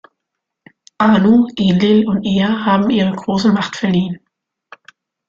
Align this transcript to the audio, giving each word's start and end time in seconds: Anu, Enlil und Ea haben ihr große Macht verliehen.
Anu, 0.97 1.45
Enlil 1.57 2.07
und 2.09 2.23
Ea 2.25 2.65
haben 2.65 2.89
ihr 2.89 3.11
große 3.11 3.51
Macht 3.53 3.75
verliehen. 3.75 4.19